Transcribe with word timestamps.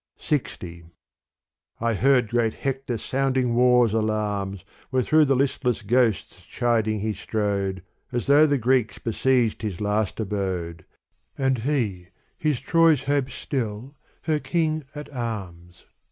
•LX 0.41 0.83
I 1.79 1.93
HEARD 1.93 2.29
great 2.29 2.53
Hector 2.55 2.97
sounding 2.97 3.53
war's 3.53 3.93
alarms 3.93 4.65
Where 4.89 5.03
through 5.03 5.25
the 5.25 5.35
listless 5.35 5.83
ghosts 5.83 6.37
chiding 6.49 7.01
he 7.01 7.13
strode, 7.13 7.83
As 8.11 8.25
though 8.25 8.47
the 8.47 8.57
Greeks 8.57 8.97
besieged 8.97 9.61
his 9.61 9.79
last 9.79 10.19
abode, 10.19 10.85
And 11.37 11.59
he 11.59 12.07
his 12.35 12.59
Troy's 12.59 13.03
hope 13.03 13.29
still, 13.29 13.95
her 14.23 14.39
king 14.39 14.85
at 14.95 15.07
arms. 15.13 15.85